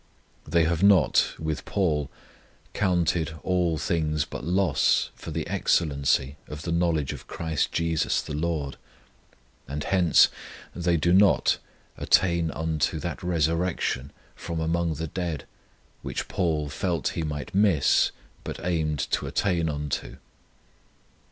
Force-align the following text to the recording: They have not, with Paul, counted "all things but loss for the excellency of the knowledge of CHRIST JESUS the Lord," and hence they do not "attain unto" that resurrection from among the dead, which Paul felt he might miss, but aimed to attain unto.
They 0.47 0.63
have 0.63 0.81
not, 0.81 1.35
with 1.37 1.63
Paul, 1.63 2.09
counted 2.73 3.35
"all 3.43 3.77
things 3.77 4.25
but 4.25 4.43
loss 4.43 5.11
for 5.13 5.29
the 5.29 5.45
excellency 5.45 6.37
of 6.47 6.63
the 6.63 6.71
knowledge 6.71 7.13
of 7.13 7.27
CHRIST 7.27 7.71
JESUS 7.71 8.23
the 8.23 8.33
Lord," 8.33 8.77
and 9.67 9.83
hence 9.83 10.29
they 10.75 10.97
do 10.97 11.13
not 11.13 11.59
"attain 11.99 12.49
unto" 12.49 12.97
that 12.99 13.21
resurrection 13.21 14.11
from 14.35 14.59
among 14.59 14.95
the 14.95 15.05
dead, 15.05 15.45
which 16.01 16.27
Paul 16.27 16.67
felt 16.67 17.09
he 17.09 17.21
might 17.21 17.53
miss, 17.53 18.09
but 18.43 18.59
aimed 18.65 18.97
to 19.11 19.27
attain 19.27 19.69
unto. 19.69 20.15